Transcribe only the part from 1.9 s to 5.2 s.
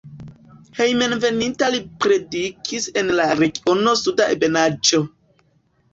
predikis en la regiono Suda Ebenaĵo.